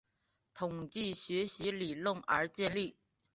[0.55, 2.97] 统计学习理论而建立。